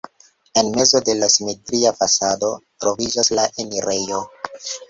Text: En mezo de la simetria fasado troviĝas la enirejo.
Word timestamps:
En 0.61 0.71
mezo 0.71 0.99
de 1.09 1.15
la 1.17 1.27
simetria 1.33 1.93
fasado 2.01 2.51
troviĝas 2.85 3.33
la 3.41 3.47
enirejo. 3.67 4.25